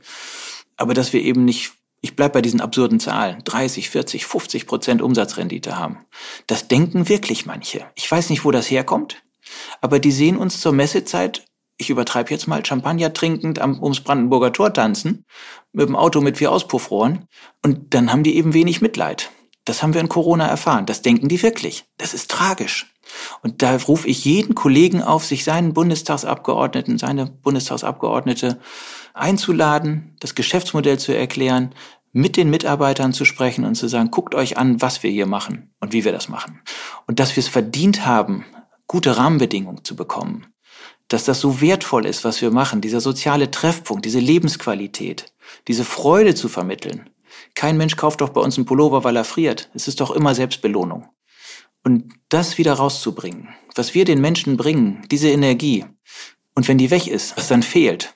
[0.78, 5.04] Aber dass wir eben nicht, ich bleib bei diesen absurden Zahlen, 30, 40, 50 Prozent
[5.04, 6.00] Umsatzrendite haben.
[6.48, 7.86] Das denken wirklich manche.
[7.94, 9.22] Ich weiß nicht, wo das herkommt,
[9.80, 11.46] aber die sehen uns zur Messezeit
[11.78, 15.26] ich übertreibe jetzt mal, Champagner trinkend am, ums Brandenburger Tor tanzen,
[15.72, 17.28] mit dem Auto mit vier Auspuffrohren.
[17.64, 19.32] Und dann haben die eben wenig Mitleid.
[19.66, 20.86] Das haben wir in Corona erfahren.
[20.86, 21.86] Das denken die wirklich.
[21.98, 22.94] Das ist tragisch.
[23.42, 28.60] Und da rufe ich jeden Kollegen auf, sich seinen Bundestagsabgeordneten, seine Bundestagsabgeordnete
[29.14, 31.74] einzuladen, das Geschäftsmodell zu erklären,
[32.12, 35.74] mit den Mitarbeitern zu sprechen und zu sagen, guckt euch an, was wir hier machen
[35.80, 36.62] und wie wir das machen.
[37.08, 38.46] Und dass wir es verdient haben,
[38.88, 40.48] gute Rahmenbedingungen zu bekommen.
[41.08, 45.34] Dass das so wertvoll ist, was wir machen, dieser soziale Treffpunkt, diese Lebensqualität,
[45.68, 47.10] diese Freude zu vermitteln.
[47.56, 49.70] Kein Mensch kauft doch bei uns einen Pullover, weil er friert.
[49.74, 51.08] Es ist doch immer Selbstbelohnung.
[51.84, 55.86] Und das wieder rauszubringen, was wir den Menschen bringen, diese Energie,
[56.56, 58.16] und wenn die weg ist, was dann fehlt,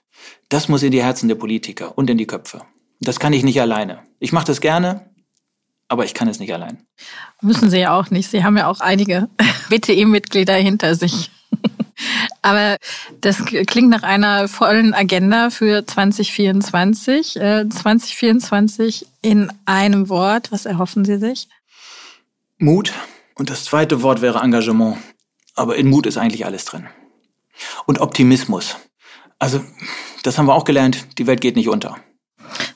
[0.49, 2.61] das muss in die Herzen der Politiker und in die Köpfe.
[2.99, 4.03] Das kann ich nicht alleine.
[4.19, 5.09] Ich mache das gerne,
[5.87, 6.83] aber ich kann es nicht allein.
[7.41, 8.29] Müssen Sie ja auch nicht.
[8.29, 9.29] Sie haben ja auch einige
[9.69, 11.31] BTE-Mitglieder hinter sich.
[12.41, 12.77] Aber
[13.21, 17.33] das klingt nach einer vollen Agenda für 2024.
[17.33, 20.51] 2024 äh, in einem Wort.
[20.51, 21.47] Was erhoffen Sie sich?
[22.57, 22.93] Mut.
[23.35, 24.97] Und das zweite Wort wäre Engagement.
[25.55, 26.87] Aber in Mut ist eigentlich alles drin.
[27.85, 28.75] Und Optimismus.
[29.39, 29.63] Also,
[30.23, 31.17] das haben wir auch gelernt.
[31.17, 31.97] Die Welt geht nicht unter.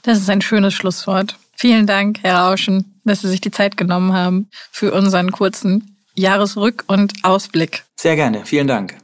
[0.04, 1.38] Das ist ein schönes Schlusswort.
[1.56, 6.84] Vielen Dank, Herr Rauschen, dass Sie sich die Zeit genommen haben für unseren kurzen Jahresrück-
[6.88, 7.84] und Ausblick.
[7.96, 8.46] Sehr gerne.
[8.46, 8.98] Vielen Dank.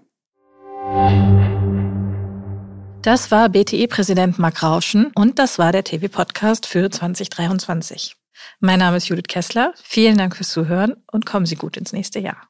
[3.02, 8.16] Das war BTE-Präsident Marc Rauschen und das war der TV-Podcast für 2023.
[8.60, 9.74] Mein Name ist Judith Kessler.
[9.82, 12.50] Vielen Dank fürs Zuhören und kommen Sie gut ins nächste Jahr.